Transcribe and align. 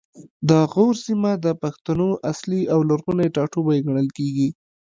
د 0.49 0.51
غور 0.71 0.95
سیمه 1.05 1.31
د 1.45 1.47
پښتنو 1.61 2.09
اصلي 2.31 2.61
او 2.73 2.79
لرغونی 2.89 3.27
ټاټوبی 3.35 3.79
ګڼل 3.87 4.07
کیږي 4.17 4.47